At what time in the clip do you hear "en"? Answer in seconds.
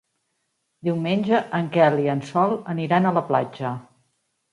1.57-1.69, 2.13-2.23